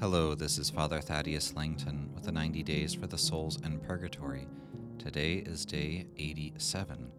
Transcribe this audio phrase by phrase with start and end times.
[0.00, 4.48] Hello, this is Father Thaddaeus Lancton with the 90 Days for the Souls in Purgatory.
[4.98, 7.12] Today is day 87.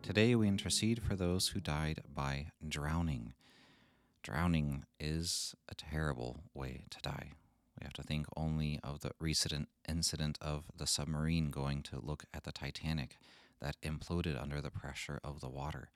[0.00, 3.34] Today we intercede for those who died by drowning.
[4.22, 7.32] Drowning is a terrible way to die.
[7.78, 12.24] We have to think only of the recent incident of the submarine going to look
[12.32, 13.18] at the Titanic
[13.60, 15.90] that imploded under the pressure of the water,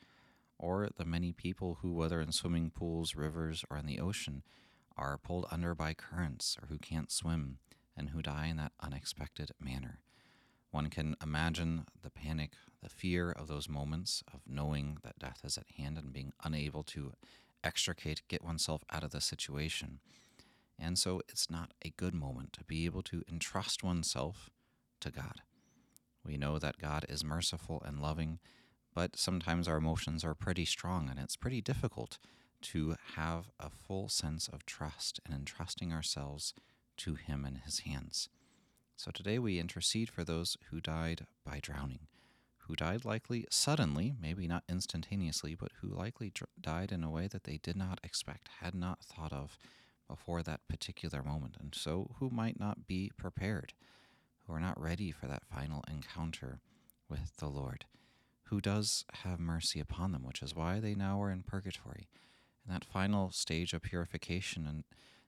[0.59, 4.43] or the many people who, whether in swimming pools, rivers, or in the ocean,
[4.97, 7.59] are pulled under by currents or who can't swim
[7.97, 10.01] and who die in that unexpected manner.
[10.71, 15.57] One can imagine the panic, the fear of those moments of knowing that death is
[15.57, 17.13] at hand and being unable to
[17.65, 20.01] extricate, get oneself out of the situation.
[20.79, 24.51] And so it's not a good moment to be able to entrust oneself
[25.01, 25.41] to God.
[26.25, 28.41] We know that God is merciful and loving,
[28.95, 32.19] but sometimes our emotions are pretty strong and it's pretty difficult
[32.63, 36.55] to have a full sense of trust and entrusting ourselves
[36.99, 38.29] to Him and His hands.
[38.97, 42.07] So today we intercede for those who died by drowning,
[42.67, 47.29] who died likely suddenly, maybe not instantaneously, but who likely dr- died in a way
[47.29, 49.59] that they did not expect, had not thought of
[50.09, 53.75] before that particular moment, and so who might not be prepared,
[54.47, 56.61] who are not ready for that final encounter
[57.09, 57.85] with the Lord,
[58.45, 62.09] who does have mercy upon them, which is why they now are in purgatory
[62.67, 64.85] in that final stage of purification and,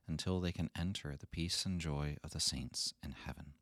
[0.06, 3.52] until they can enter the peace and joy of the saints in heaven.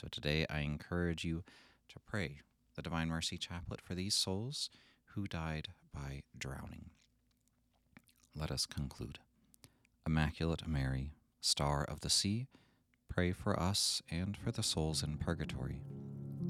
[0.00, 1.44] So today I encourage you
[1.88, 2.40] to pray
[2.74, 4.70] the Divine Mercy Chaplet for these souls
[5.14, 6.90] who died by drowning.
[8.34, 9.18] Let us conclude.
[10.06, 12.48] Immaculate Mary, Star of the Sea,
[13.08, 15.82] pray for us and for the souls in purgatory.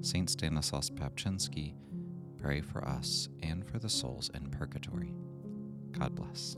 [0.00, 1.74] Saint Stanislaus Papczynski,
[2.40, 5.12] pray for us and for the souls in purgatory.
[5.98, 6.56] God bless.